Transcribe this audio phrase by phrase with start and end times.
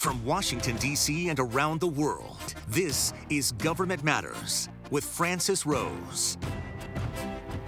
[0.00, 1.28] From Washington, D.C.
[1.28, 6.38] and around the world, this is Government Matters with Francis Rose.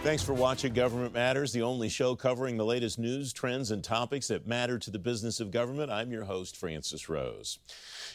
[0.02, 4.28] Thanks for watching Government Matters, the only show covering the latest news, trends, and topics
[4.28, 5.92] that matter to the business of government.
[5.92, 7.58] I'm your host, Francis Rose.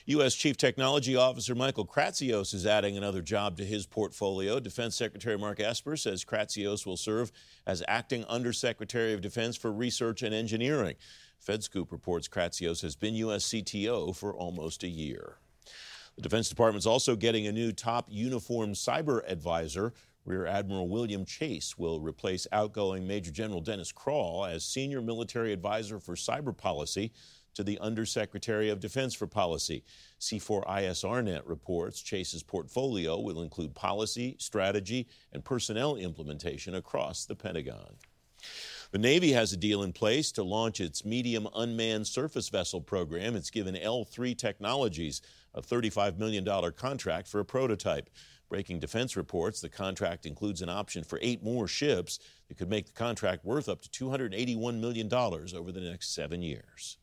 [0.08, 0.34] U.S.
[0.34, 4.60] Chief Technology Officer Michael Kratsios is adding another job to his portfolio.
[4.60, 7.32] Defense Secretary Mark Esper says Kratsios will serve
[7.68, 10.96] as acting Undersecretary of Defense for Research and Engineering.
[11.46, 13.46] FedScoop reports Kratsios has been U.S.
[13.46, 15.38] CTO for almost a year.
[16.16, 19.94] The Defense Department is also getting a new top uniformed cyber advisor.
[20.26, 26.00] Rear Admiral William Chase will replace outgoing Major General Dennis Crall as Senior Military Advisor
[26.00, 27.14] for Cyber Policy
[27.54, 29.84] to the Undersecretary of Defense for Policy.
[30.20, 37.96] C4ISRNet reports Chase's portfolio will include policy, strategy, and personnel implementation across the Pentagon.
[38.92, 43.36] The Navy has a deal in place to launch its medium unmanned surface vessel program.
[43.36, 45.22] It's given L3 Technologies
[45.54, 48.10] a $35 million contract for a prototype.
[48.48, 52.86] Breaking Defense reports the contract includes an option for eight more ships that could make
[52.86, 56.98] the contract worth up to $281 million over the next seven years.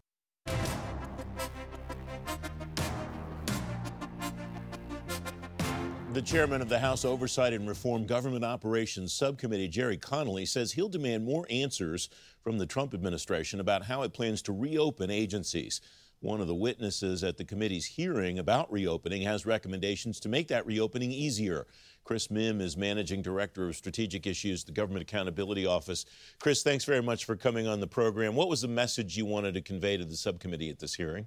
[6.14, 10.88] The chairman of the House Oversight and Reform Government Operations Subcommittee, Gerry Connolly, says he'll
[10.88, 12.08] demand more answers
[12.40, 15.80] from the Trump administration about how it plans to reopen agencies.
[16.20, 20.64] One of the witnesses at the committee's hearing about reopening has recommendations to make that
[20.66, 21.66] reopening easier.
[22.04, 26.06] Chris Mihm is Managing Director of Strategic Issues, the Government Accountability Office.
[26.38, 28.36] Chris, thanks very much for coming on the program.
[28.36, 31.26] What was the message you wanted to convey to the subcommittee at this hearing?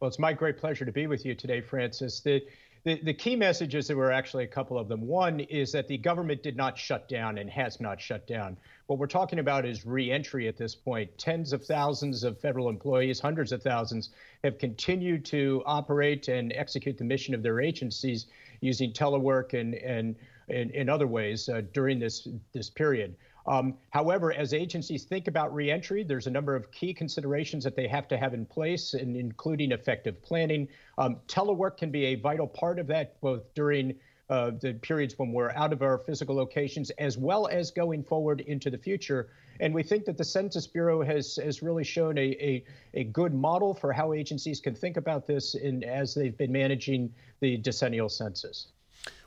[0.00, 2.18] Well, it's my great pleasure to be with you today, Francis.
[2.18, 2.42] The,
[2.84, 5.06] the, the, key messages, there were actually a couple of them.
[5.06, 8.56] One is that the government did not shut down and has not shut down.
[8.86, 11.16] What we're talking about is reentry at this point.
[11.16, 14.10] Tens of thousands of federal employees, hundreds of thousands,
[14.42, 18.26] have continued to operate and execute the mission of their agencies
[18.60, 20.16] using telework and, and,
[20.48, 23.14] and in other ways uh, during this, this period.
[23.46, 27.88] Um, however, as agencies think about reentry, there's a number of key considerations that they
[27.88, 30.68] have to have in place, and including effective planning.
[30.98, 33.94] Um, telework can be a vital part of that, both during
[34.30, 38.40] uh, the periods when we're out of our physical locations, as well as going forward
[38.42, 39.30] into the future.
[39.60, 42.64] And we think that the Census Bureau has has really shown a a,
[42.94, 47.12] a good model for how agencies can think about this in, as they've been managing
[47.40, 48.68] the decennial census.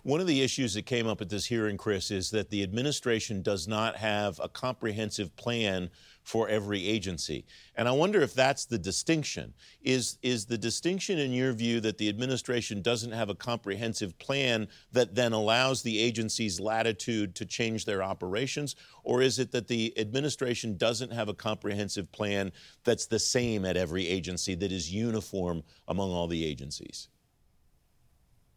[0.04, 3.42] One of the issues that came up at this hearing, Chris, is that the administration
[3.42, 5.90] does not have a comprehensive plan
[6.22, 7.46] for every agency.
[7.76, 9.54] And I wonder if that's the distinction.
[9.82, 14.68] Is, is the distinction, in your view, that the administration doesn't have a comprehensive plan
[14.92, 18.76] that then allows the agencies latitude to change their operations?
[19.04, 22.52] Or is it that the administration doesn't have a comprehensive plan
[22.84, 27.10] that's the same at every agency, that is uniform among all the agencies?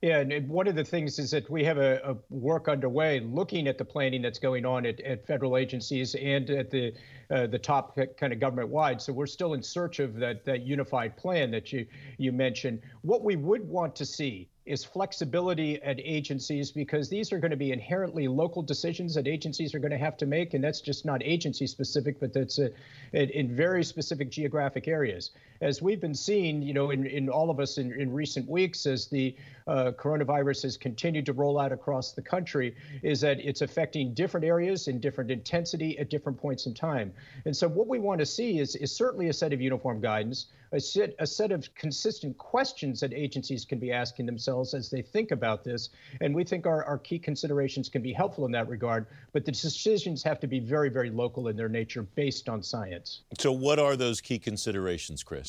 [0.01, 3.67] Yeah, and one of the things is that we have a, a, work underway looking
[3.67, 6.93] at the planning that's going on at, at federal agencies and at the
[7.31, 9.03] uh, the top kind of government wide.
[9.03, 11.85] So we're still in search of that that unified plan that you
[12.17, 12.81] you mentioned.
[13.03, 17.57] What we would want to see is flexibility at agencies because these are going to
[17.57, 21.07] be inherently local decisions that agencies are going to have to make, and that's just
[21.07, 22.71] not agency specific, but that's a,
[23.13, 25.31] in very specific geographic areas.
[25.61, 28.87] As we've been seeing, you know, in, in all of us in, in recent weeks,
[28.87, 29.35] as the
[29.67, 34.47] uh, coronavirus has continued to roll out across the country, is that it's affecting different
[34.47, 37.13] areas in different intensity at different points in time.
[37.45, 40.47] And so, what we want to see is, is certainly a set of uniform guidance
[40.73, 45.03] a set, a set of consistent questions that agencies can be asking themselves as they
[45.03, 45.91] think about this.
[46.21, 49.53] And we think our, our key considerations can be helpful in that regard, but the
[49.53, 53.23] decisions have to be very, very local in their nature based on science.
[53.39, 55.48] So, what are those key considerations, Chris?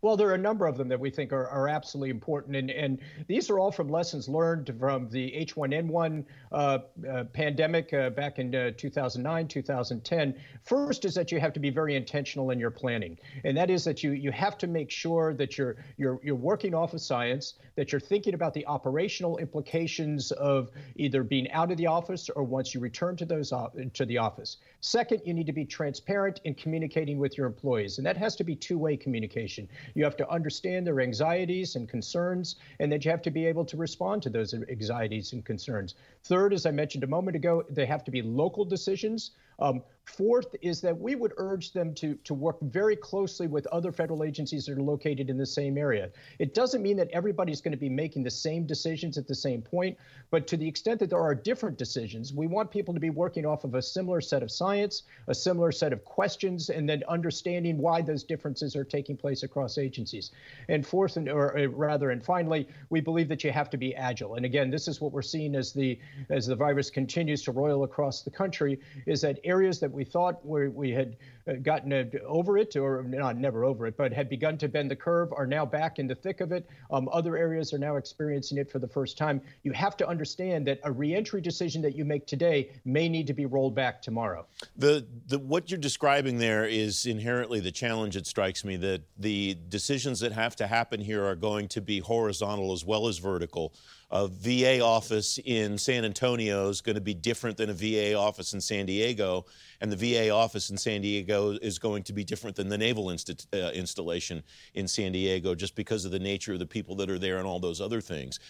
[0.00, 2.70] Well, there are a number of them that we think are, are absolutely important, and,
[2.70, 6.78] and these are all from lessons learned from the H1N1 uh,
[7.10, 10.34] uh, pandemic uh, back in uh, 2009, 2010.
[10.62, 13.82] First is that you have to be very intentional in your planning, and that is
[13.84, 17.54] that you you have to make sure that you're you're you're working off of science,
[17.74, 22.44] that you're thinking about the operational implications of either being out of the office or
[22.44, 23.52] once you return to those
[23.94, 24.58] to the office.
[24.80, 28.44] Second, you need to be transparent in communicating with your employees, and that has to
[28.44, 29.68] be two-way communication.
[29.94, 33.64] You have to understand their anxieties and concerns, and that you have to be able
[33.66, 35.94] to respond to those anxieties and concerns.
[36.24, 39.32] Third, as I mentioned a moment ago, they have to be local decisions.
[39.58, 43.92] Um, Fourth is that we would urge them to, to work very closely with other
[43.92, 46.10] federal agencies that are located in the same area.
[46.38, 49.60] It doesn't mean that everybody's going to be making the same decisions at the same
[49.60, 49.98] point,
[50.30, 53.44] but to the extent that there are different decisions, we want people to be working
[53.44, 57.76] off of a similar set of science, a similar set of questions, and then understanding
[57.76, 60.30] why those differences are taking place across agencies.
[60.68, 63.94] And fourth, and, or uh, rather, and finally, we believe that you have to be
[63.94, 64.36] agile.
[64.36, 65.98] And again, this is what we're seeing as the
[66.30, 70.46] as the virus continues to roil across the country, is that areas that we thought
[70.46, 71.16] we, we had
[71.48, 71.92] uh, gotten
[72.24, 75.44] over it, or not never over it, but had begun to bend the curve, are
[75.44, 76.68] now back in the thick of it.
[76.92, 79.40] Um, other areas are now experiencing it for the first time.
[79.64, 83.34] You have to understand that a reentry decision that you make today may need to
[83.34, 84.46] be rolled back tomorrow.
[84.76, 88.14] The, the what you're describing there is inherently the challenge.
[88.14, 91.98] It strikes me that the decisions that have to happen here are going to be
[91.98, 93.74] horizontal as well as vertical
[94.10, 98.54] a VA office in San Antonio is going to be different than a VA office
[98.54, 99.44] in San Diego,
[99.80, 103.08] and the VA office in San Diego is going to be different than the naval
[103.10, 104.42] uh, installation
[104.74, 107.46] in San Diego just because of the nature of the people that are there and
[107.46, 108.40] all those other things.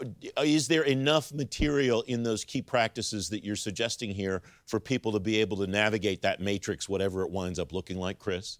[0.00, 5.12] Uh, is there enough material in those key practices that you're suggesting here for people
[5.12, 8.58] to be able to navigate that matrix, whatever it winds up looking like, Chris?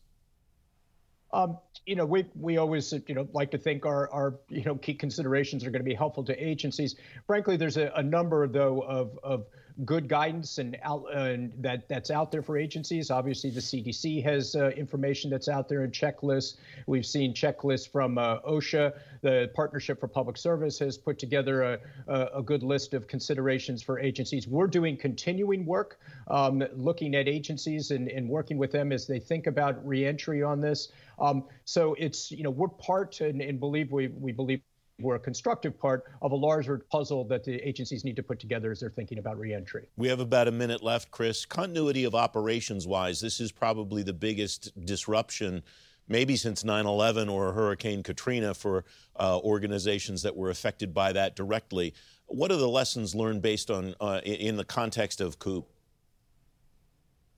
[1.32, 4.76] Um, you know, we we always you know like to think our our you know
[4.76, 6.96] key considerations are going to be helpful to agencies.
[7.26, 9.46] Frankly, there's a, a number though of of
[9.85, 13.11] good guidance and, out, uh, and that that's out there for agencies.
[13.11, 16.57] Obviously, the CDC has uh, information that's out there and checklists.
[16.87, 18.93] We've seen checklists from uh, OSHA.
[19.23, 21.79] The Partnership for Public Service has put together a,
[22.09, 24.47] a, a good list of considerations for agencies.
[24.49, 29.21] We're doing continuing work, um, looking at agencies and, and working with them as they
[29.21, 30.93] think about reentry on this.
[31.19, 34.61] Um, so it's you know we're part and, and believe we we believe
[35.03, 38.71] we're a constructive part of a larger puzzle that the agencies need to put together
[38.71, 39.87] as they're thinking about reentry.
[39.97, 41.45] We have about a minute left, Chris.
[41.45, 45.63] Continuity of operations wise, this is probably the biggest disruption
[46.09, 48.85] maybe since 9 11 or Hurricane Katrina for
[49.17, 51.95] uh, organizations that were affected by that directly.
[52.27, 55.69] What are the lessons learned based on uh, in the context of COOP?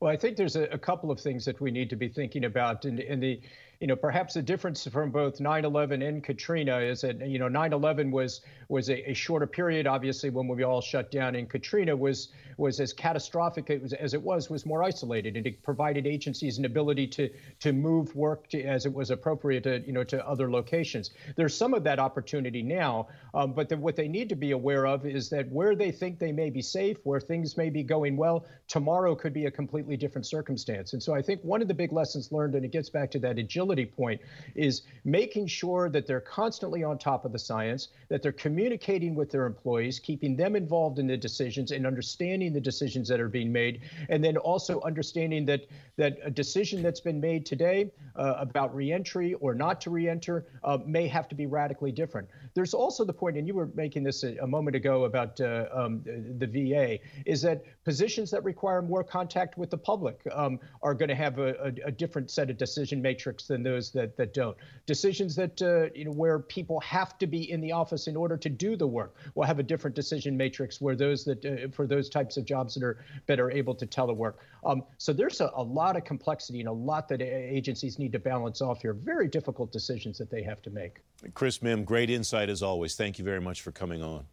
[0.00, 2.44] Well, I think there's a, a, couple of things that we need to be thinking
[2.44, 2.84] about.
[2.84, 3.40] in, and the
[3.84, 8.10] you know, perhaps the difference from both 9/11 and Katrina is that you know 9/11
[8.10, 8.40] was
[8.70, 9.86] was a, a, shorter period.
[9.86, 14.48] Obviously, when we all shut down, and Katrina was was as catastrophic as it was
[14.48, 17.28] was more isolated, and it provided agencies an ability to
[17.60, 21.10] to move work to, as it was appropriate to you know to other locations.
[21.36, 24.86] There's some of that opportunity now, um, but the, what they need to be aware
[24.86, 28.16] of is that where they think they may be safe, where things may be going
[28.16, 30.94] well, tomorrow could be a completely different circumstance.
[30.94, 33.18] And so I think one of the big lessons learned, and it gets back to
[33.18, 34.20] that agility point
[34.54, 39.30] is making sure that they're constantly on top of the science, that they're communicating with
[39.30, 43.50] their employees, keeping them involved in the decisions and understanding the decisions that are being
[43.50, 45.62] made, and then also understanding that
[45.96, 50.78] that a decision that's been made today uh, about reentry or not to reenter uh,
[50.84, 52.28] may have to be radically different.
[52.54, 55.66] There's also the point, and you were making this a, a moment ago about uh,
[55.72, 60.94] um, the VA, is that positions that require more contact with the public um, are
[60.94, 64.34] going to have a, a, a, different set of decision matrix than those that, that
[64.34, 64.56] don't.
[64.84, 68.36] Decisions that uh, you know where people have to be in the office in order
[68.36, 71.86] to do the work will have a different decision matrix where those that uh, for
[71.86, 74.34] those types of jobs that are better able to telework.
[74.66, 78.18] Um, so there's a, a, lot of complexity and a lot that agencies need to
[78.18, 78.94] balance off here.
[78.94, 81.00] Very difficult decisions that they have to make.
[81.34, 82.96] Chris Mihm, great insight as always.
[82.96, 84.24] Thank you very much for coming on.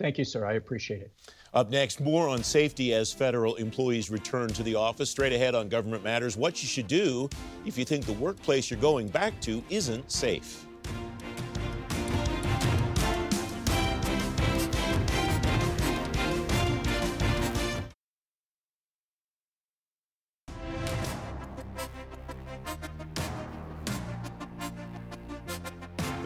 [0.00, 0.46] Thank you, sir.
[0.46, 1.12] I appreciate it.
[1.52, 5.10] Up next, more on safety as federal employees return to the office.
[5.10, 7.28] Straight ahead on Government Matters, what you should do
[7.66, 10.64] if you think the workplace you're going back to isn't safe.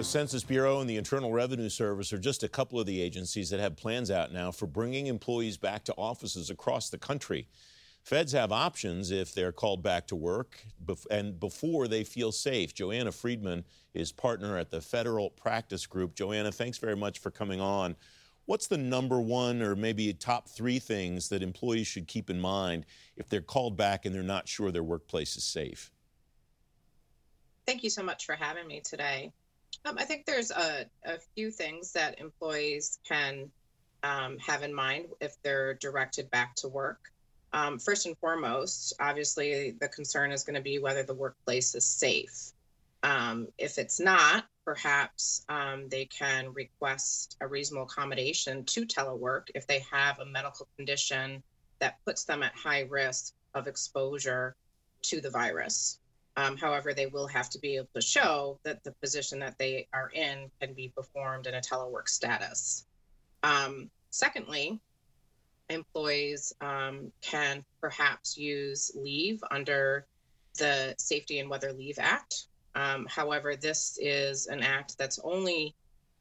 [0.04, 3.58] Census Bureau and the Internal Revenue Service are just a couple of the agencies that
[3.58, 7.48] have plans out now for bringing employees back to offices across the country.
[8.02, 10.64] Feds have options if they're called back to work
[11.10, 12.74] and before they feel safe.
[12.74, 16.14] Joanna Friedman is partner at the Federal Practice Group.
[16.14, 17.96] Joanna, thanks very much for coming on.
[18.44, 22.84] What's the number one or maybe top three things that employees should keep in mind
[23.16, 25.90] if they're called back and they're not sure their workplace is safe?
[27.66, 29.32] Thank you so much for having me today.
[29.84, 33.50] Um, I think there's a, a few things that employees can
[34.02, 37.10] um, have in mind if they're directed back to work.
[37.52, 41.84] Um, first and foremost, obviously, the concern is going to be whether the workplace is
[41.84, 42.52] safe.
[43.02, 49.66] Um, if it's not, perhaps um, they can request a reasonable accommodation to telework if
[49.66, 51.42] they have a medical condition
[51.78, 54.56] that puts them at high risk of exposure
[55.02, 55.98] to the virus.
[56.36, 59.86] Um, however, they will have to be able to show that the position that they
[59.92, 62.86] are in can be performed in a telework status.
[63.42, 64.80] Um, secondly,
[65.68, 70.06] employees um, can perhaps use leave under
[70.58, 72.46] the Safety and Weather Leave Act.
[72.74, 75.74] Um, however, this is an act that's only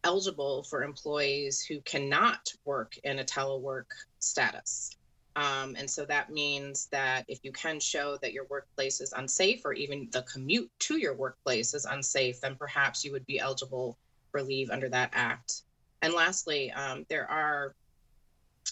[0.03, 3.85] eligible for employees who cannot work in a telework
[4.19, 4.95] status.
[5.35, 9.61] Um, and so that means that if you can show that your workplace is unsafe
[9.65, 13.97] or even the commute to your workplace is unsafe, then perhaps you would be eligible
[14.31, 15.63] for leave under that act.
[16.01, 17.75] And lastly, um, there are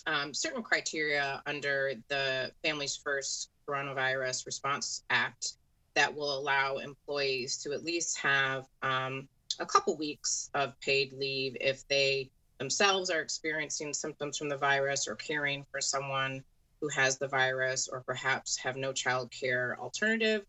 [0.05, 5.53] um, certain criteria under the Families First Coronavirus Response Act
[5.95, 9.27] that will allow employees to at least have um,
[9.59, 15.07] a couple weeks of paid leave if they themselves are experiencing symptoms from the virus
[15.07, 16.43] or caring for someone
[16.81, 20.45] who has the virus or perhaps have no child care alternative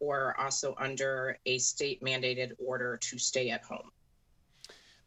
[0.00, 3.90] or also under a state mandated order to stay at home.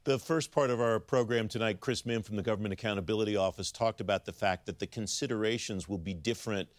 [0.06, 4.00] The first part of our program tonight, Chris Mihm from the Government Accountability Office talked
[4.00, 6.70] about the fact that the considerations will be different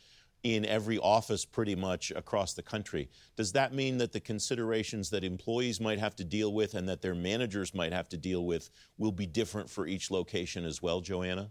[0.42, 3.10] in every office pretty much across the country.
[3.36, 7.02] Does that mean that the considerations that employees might have to deal with and that
[7.02, 11.02] their managers might have to deal with will be different for each location as well,
[11.02, 11.50] Joanna?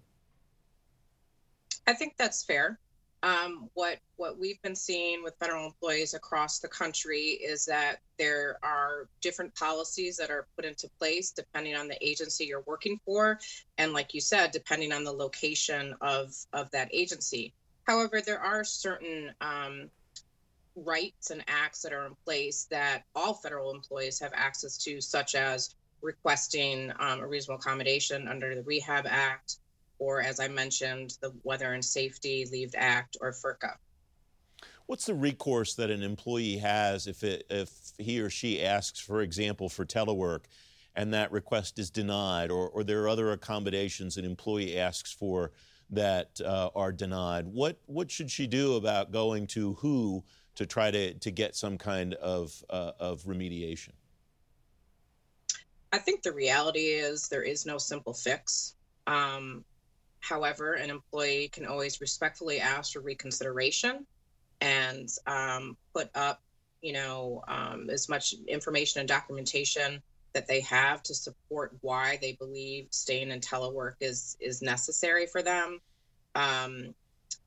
[1.90, 2.78] I think that's fair.
[3.24, 8.60] Um, what what we've been seeing with federal employees across the country is that there
[8.62, 13.40] are different policies that are put into place depending on the agency you're working for,
[13.80, 17.54] and like you said, depending on the location of of that agency.
[17.88, 19.90] However, there are certain um,
[20.76, 25.34] rights and acts that are in place that all federal employees have access to, such
[25.34, 29.58] as requesting um, a reasonable accommodation under the Rehab Act,
[30.00, 33.76] or as I mentioned, the Weather and Safety Leave Act or FERCA.
[34.88, 39.22] What's the recourse that an employee has if it, if he or she asks, for
[39.22, 40.46] example, for telework,
[40.96, 45.52] and that request is denied, or, or there are other accommodations an employee asks for
[45.92, 47.48] that uh, are denied?
[47.48, 50.24] What what should she do about going to who
[50.56, 53.92] to try to to get some kind of uh, of remediation?
[55.92, 58.76] I think the reality is there is no simple fix.
[59.08, 59.64] Um,
[60.20, 64.06] However, an employee can always respectfully ask for reconsideration
[64.62, 66.42] and um, put up,
[66.82, 70.02] you know, um, as much information and documentation
[70.34, 75.42] that they have to support why they believe staying in telework is is necessary for
[75.42, 75.80] them.
[76.36, 76.94] Um,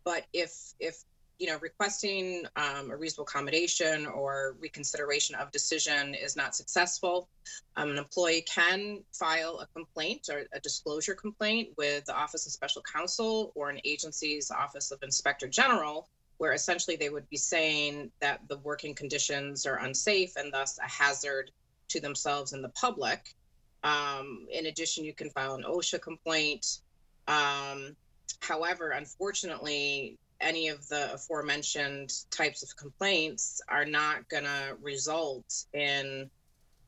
[0.04, 1.04] but if if
[1.42, 7.28] you know, requesting um, a reasonable accommodation or reconsideration of decision is not successful,
[7.74, 12.52] um, an employee can file a complaint or a disclosure complaint with the Office of
[12.52, 16.08] Special Counsel or an agency's Office of Inspector General,
[16.38, 20.88] where essentially they would be saying that the working conditions are unsafe and thus a
[20.88, 21.50] hazard
[21.88, 23.34] to themselves and the public.
[23.82, 26.78] Um, in addition, you can file an OSHA complaint.
[27.26, 27.96] Um,
[28.38, 36.28] however, unfortunately, any of the aforementioned types of complaints are not going to result in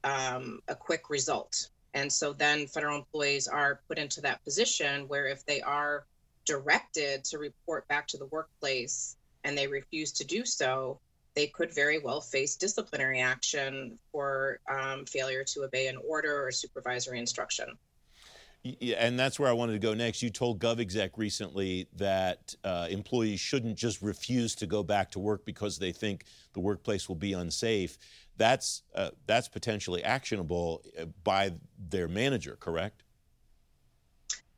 [0.03, 1.69] um, a quick result.
[1.95, 6.05] And so then federal employees are put into that position where if they are
[6.45, 10.99] directed to report back to the workplace and they refuse to do so,
[11.35, 16.51] they could very well face disciplinary action for um, failure to obey an order or
[16.53, 17.77] supervisory instruction.
[18.65, 20.23] And that's where I wanted to go next.
[20.23, 25.45] You told GovExec recently that uh, employees shouldn't just refuse to go back to work
[25.45, 27.99] because they think the workplace will be unsafe.
[28.39, 31.53] That's uh, that's potentially actionable uh, by
[31.91, 33.03] their manager, correct?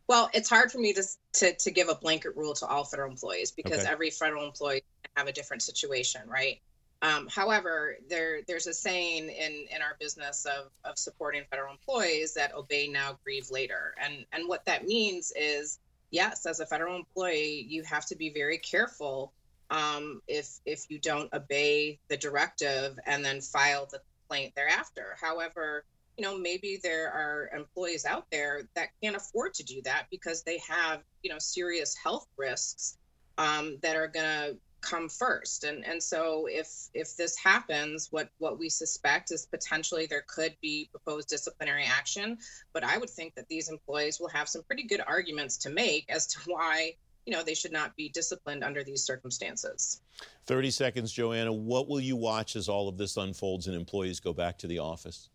[0.08, 1.02] Well, it's hard for me to
[1.34, 3.90] to, to give a blanket rule to all federal employees because okay.
[3.90, 4.84] every federal employee
[5.16, 6.60] have a different situation, right?
[7.02, 12.34] Um, however, there there's a saying in in our business of of supporting federal employees
[12.34, 15.78] that obey now, grieve later, and and what that means is
[16.10, 19.32] yes, as a federal employee, you have to be very careful
[19.70, 25.16] um, if if you don't obey the directive and then file the complaint thereafter.
[25.20, 25.84] However,
[26.16, 30.42] you know maybe there are employees out there that can't afford to do that because
[30.42, 32.96] they have you know serious health risks
[33.38, 35.64] um, that are going to come first.
[35.64, 40.56] And and so if if this happens what what we suspect is potentially there could
[40.60, 42.38] be proposed disciplinary action.
[42.72, 46.06] But i would think that these employees will have some pretty good arguments to make
[46.08, 50.00] as to why you know they should not be disciplined under these circumstances.
[50.46, 51.52] 30 seconds joanna.
[51.52, 54.78] What will you watch as all of this unfolds and employees go back to the
[54.78, 55.30] office?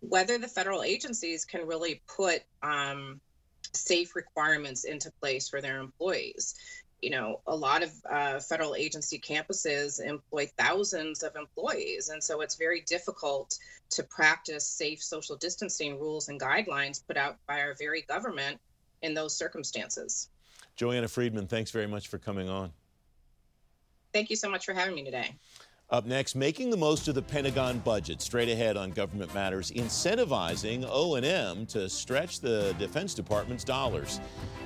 [0.00, 3.20] Whether the federal agencies can really put um,
[3.74, 6.54] safe requirements into place for their employees
[7.00, 12.08] you know, a lot of uh, federal agency campuses employ thousands of employees.
[12.08, 13.58] And so it's very difficult
[13.90, 18.58] to practice safe social distancing rules and guidelines put out by our very government
[19.02, 20.28] in those circumstances.
[20.76, 22.72] Joanna Friedman, thanks very much for coming on.
[24.12, 25.34] Thank you so much for having me today.
[25.90, 28.20] Up next, making the most of the Pentagon budget.
[28.20, 34.20] Straight ahead on Government Matters, incentivizing O&M to stretch the Defense Department's dollars.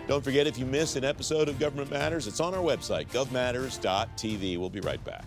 [0.09, 4.59] Don't forget, if you miss an episode of Government Matters, it's on our website, govmatters.tv.
[4.59, 5.25] We'll be right back.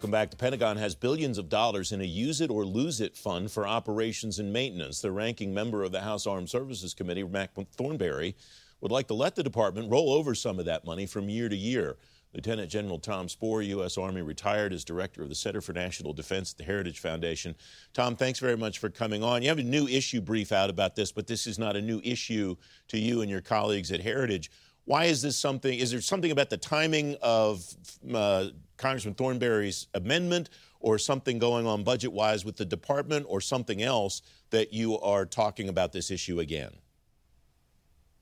[0.00, 0.30] Welcome back.
[0.30, 3.66] The Pentagon has billions of dollars in a use it or lose it fund for
[3.66, 5.02] operations and maintenance.
[5.02, 8.34] The ranking member of the House Armed Services Committee, Mac Thornberry,
[8.80, 11.54] would like to let the department roll over some of that money from year to
[11.54, 11.98] year.
[12.32, 13.98] Lieutenant General Tom Spoehr, U.S.
[13.98, 17.54] Army, retired as director of the Center for National Defense at the Heritage Foundation.
[17.92, 19.42] Tom, thanks very much for coming on.
[19.42, 22.00] You have a new issue brief out about this, but this is not a new
[22.02, 22.56] issue
[22.88, 24.50] to you and your colleagues at Heritage.
[24.84, 25.78] Why is this something?
[25.78, 27.64] Is there something about the timing of
[28.12, 28.46] uh,
[28.76, 34.22] Congressman Thornberry's amendment or something going on budget wise with the department or something else
[34.50, 36.72] that you are talking about this issue again?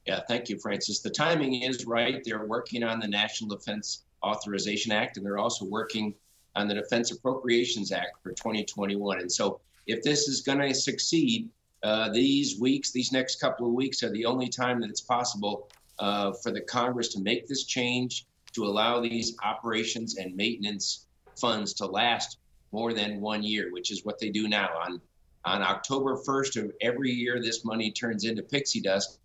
[0.07, 1.00] Yeah, thank you, Francis.
[1.00, 2.23] The timing is right.
[2.25, 6.15] They're working on the National Defense Authorization Act, and they're also working
[6.57, 9.21] on the Defense Appropriations Act for 2021.
[9.21, 11.49] And so, if this is going to succeed,
[11.83, 15.69] uh, these weeks, these next couple of weeks, are the only time that it's possible
[15.99, 21.73] uh, for the Congress to make this change to allow these operations and maintenance funds
[21.75, 22.38] to last
[22.73, 24.69] more than one year, which is what they do now.
[24.85, 25.00] On
[25.45, 29.19] on October 1st of every year, this money turns into pixie dust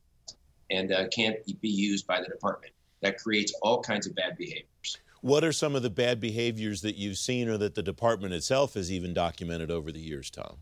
[0.69, 2.71] and uh, can't be used by the department.
[3.01, 4.99] That creates all kinds of bad behaviors.
[5.21, 8.75] What are some of the bad behaviors that you've seen or that the department itself
[8.75, 10.57] has even documented over the years, Tom?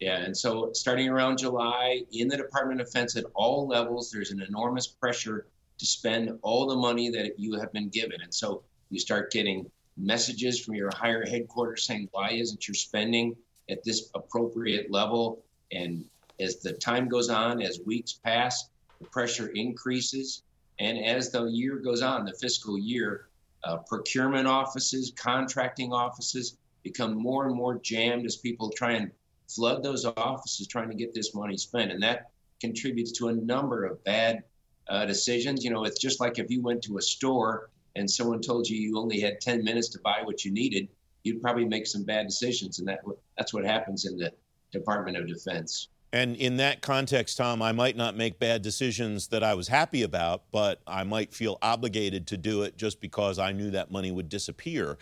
[0.00, 4.30] Yeah, and so starting around July, in the Department of Defense at all levels, there's
[4.30, 8.20] an enormous pressure to spend all the money that you have been given.
[8.22, 13.36] And so you start getting messages from your higher headquarters saying, why isn't your spending
[13.68, 15.44] at this appropriate level?
[15.70, 16.06] And
[16.40, 18.70] as the time goes on, as weeks pass,
[19.00, 20.42] the pressure increases.
[20.78, 23.28] And as the year goes on, the fiscal year,
[23.64, 29.10] uh, procurement offices, contracting offices become more and more jammed as people try and
[29.54, 31.90] flood those offices trying to get this money spent.
[31.90, 34.42] And that contributes to a number of bad
[34.88, 35.64] uh, decisions.
[35.64, 38.76] You know, it's just like if you went to a store and someone told you
[38.80, 40.88] you only had 10 minutes to buy what you needed,
[41.22, 42.78] you'd probably make some bad decisions.
[42.78, 43.00] And that
[43.36, 44.32] that's what happens in the
[44.72, 45.88] Department of Defense.
[46.12, 50.02] And in that context, Tom, I might not make bad decisions that I was happy
[50.02, 54.10] about, but I might feel obligated to do it just because I knew that money
[54.10, 54.98] would disappear.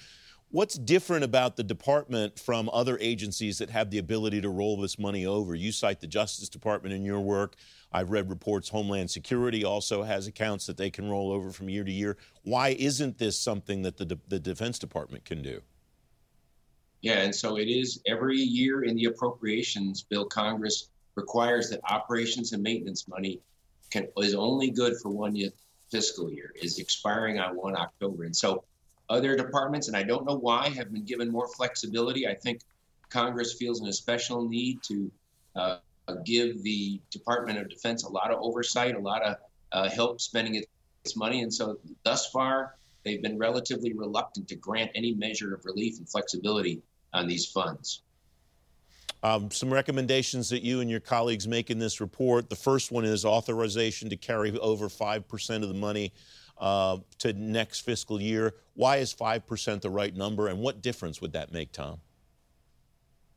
[0.51, 4.99] What's different about the department from other agencies that have the ability to roll this
[4.99, 5.55] money over?
[5.55, 7.55] You cite the Justice Department in your work.
[7.93, 11.85] I've read reports Homeland Security also has accounts that they can roll over from year
[11.85, 12.17] to year.
[12.45, 15.61] Why isn't this something that the, De- the Defense Department can do?
[17.03, 22.55] Yeah, and so it is every year in the appropriations bill, Congress requires that operations
[22.55, 23.43] and maintenance money
[23.91, 25.51] can, is only good for one year,
[25.91, 28.25] fiscal year, is expiring on 1 October.
[28.25, 28.65] And so
[29.09, 32.27] other departments, and I don't know why, have been given more flexibility.
[32.27, 32.61] I think
[33.09, 35.11] Congress feels an especial need to
[35.57, 35.77] uh,
[36.25, 39.37] give the Department of Defense a lot of oversight, a lot of
[39.73, 40.62] uh, help spending
[41.05, 41.42] its money.
[41.42, 46.09] And so thus far, they've been relatively reluctant to grant any measure of relief and
[46.09, 48.03] flexibility on these funds.
[49.23, 52.49] Um, some recommendations that you and your colleagues make in this report.
[52.49, 56.12] The first one is authorization to carry over 5% of the money
[56.61, 58.55] uh, to next fiscal year.
[58.75, 62.01] Why is 5% the right number, and what difference would that make, Tom?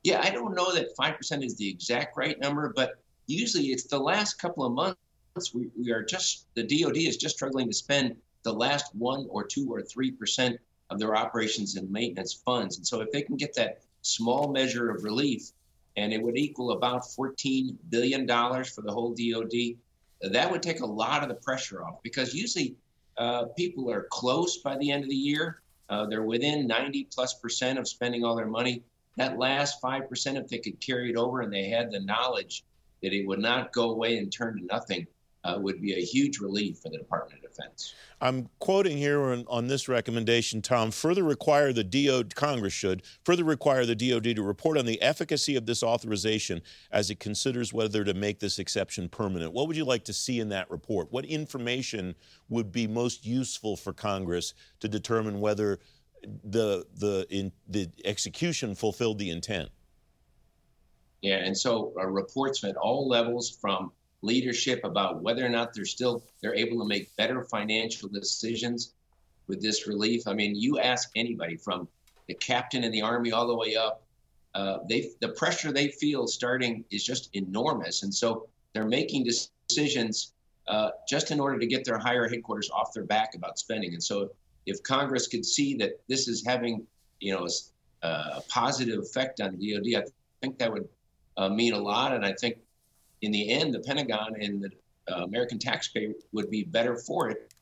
[0.04, 4.00] Yeah, I don't know that 5% is the exact right number, but usually it's the
[4.00, 8.16] last couple of months we, we are just, the DOD is just struggling to spend
[8.44, 10.58] the last one or two or 3%
[10.90, 12.78] of their operations and maintenance funds.
[12.78, 15.52] And so if they can get that small measure of relief,
[15.98, 20.86] and it would equal about $14 billion for the whole DOD, that would take a
[20.86, 22.76] lot of the pressure off because usually
[23.18, 25.62] uh, people are close by the end of the year.
[25.90, 28.84] Uh, they're within 90 plus percent of spending all their money
[29.18, 32.64] that last 5%, if they could carry it over and they had the knowledge
[33.04, 35.06] that it would not go away and turn to nothing,
[35.44, 37.94] uh, would be a huge relief for the Department of Defense.
[38.20, 43.44] I'm quoting here on, on, this recommendation, Tom, further require the DOD, Congress should further
[43.44, 48.04] require the DOD to report on the efficacy of this authorization as it considers whether
[48.04, 49.54] to make this exception permanent.
[49.54, 51.12] What would you like to see in that report?
[51.12, 52.16] What information
[52.50, 55.80] would be most useful for Congress to determine whether
[56.44, 59.70] the, the, in, the execution fulfilled the intent?
[61.22, 65.86] Yeah, and so uh, reports at all levels from leadership about whether or not they're
[65.86, 68.94] still they're able to make better financial decisions
[69.48, 70.28] with this relief.
[70.28, 71.88] I mean, you ask anybody from
[72.28, 74.04] the captain in the army all the way up,
[74.54, 80.34] uh, they the pressure they feel starting is just enormous, and so they're making decisions
[80.68, 83.94] uh, just in order to get their higher headquarters off their back about spending.
[83.94, 84.32] And so,
[84.66, 86.86] if Congress could see that this is having
[87.20, 87.48] you know
[88.04, 90.08] a, a positive effect on the DoD, I
[90.42, 90.88] think that would
[91.38, 92.14] uh, mean a lot.
[92.14, 92.58] And I think
[93.22, 94.70] in the end, the Pentagon and the
[95.12, 97.54] uh, American taxpayer would be better for it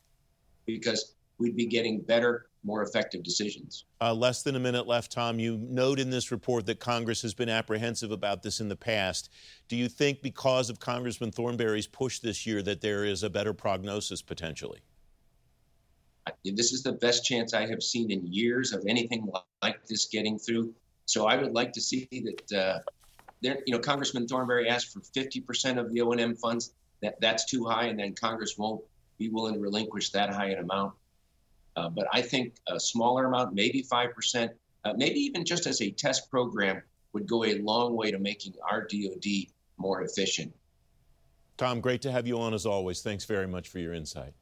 [0.66, 3.84] because we'd be getting better, more effective decisions.
[4.00, 5.38] Uh, less than a minute left, Tom.
[5.38, 9.30] You note in this report that Congress has been apprehensive about this in the past.
[9.68, 13.54] Do you think, because of Congressman Thornberry's push this year, that there is a better
[13.54, 14.80] prognosis potentially?
[16.44, 19.28] This is the best chance I have seen in years of anything
[19.62, 20.74] like this getting through.
[21.06, 22.78] So I would like to see that uh,
[23.42, 26.72] there, you know, Congressman Thornberry asked for 50% of the O&M funds.
[27.02, 28.82] That that's too high, and then Congress won't
[29.16, 30.92] be willing to relinquish that high an amount.
[31.74, 34.52] Uh, but I think a smaller amount, maybe five percent,
[34.84, 36.82] uh, maybe even just as a test program,
[37.14, 39.46] would go a long way to making our DoD
[39.78, 40.52] more efficient.
[41.56, 43.00] Tom, great to have you on as always.
[43.00, 44.34] Thanks very much for your insight.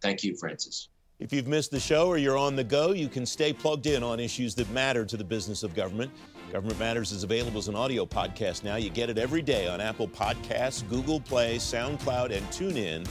[0.00, 0.88] Thank you, Francis.
[1.24, 4.02] If you've missed the show or you're on the go, you can stay plugged in
[4.02, 6.10] on issues that matter to the business of government.
[6.52, 8.76] Government Matters is available as an audio podcast now.
[8.76, 13.08] You get it every day on Apple Podcasts, Google Play, SoundCloud, and TuneIn.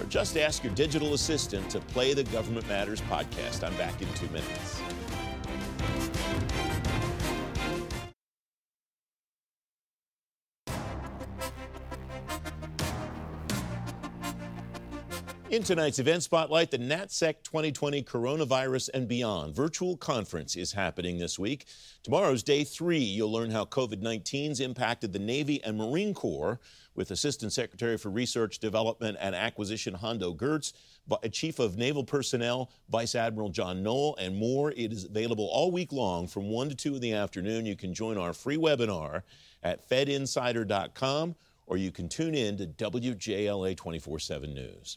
[0.00, 3.62] Or just ask your digital assistant to play the Government Matters podcast.
[3.62, 4.82] I'm back in two minutes.
[15.52, 21.38] In tonight's event spotlight, the NatSec 2020 Coronavirus and Beyond virtual conference is happening this
[21.38, 21.66] week.
[22.02, 22.96] Tomorrow's day three.
[22.96, 26.58] You'll learn how COVID 19's impacted the Navy and Marine Corps
[26.94, 30.72] with Assistant Secretary for Research, Development, and Acquisition Hondo Geurts,
[31.32, 34.70] Chief of Naval Personnel, Vice Admiral John Nowell, and more.
[34.70, 37.66] It is available all week long from 1 to 2 in the afternoon.
[37.66, 39.20] You can join our free webinar
[39.62, 41.34] at fedinsider.com
[41.66, 44.96] or you can tune in to WJLA 24 7 News.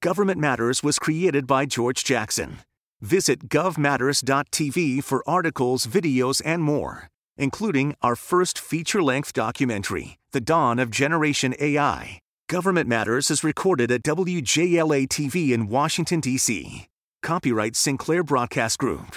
[0.00, 2.58] Government Matters was created by George Jackson.
[3.00, 10.78] Visit govmatters.tv for articles, videos, and more, including our first feature length documentary, The Dawn
[10.78, 12.20] of Generation AI.
[12.48, 16.86] Government Matters is recorded at WJLA TV in Washington, D.C.
[17.20, 19.16] Copyright Sinclair Broadcast Group.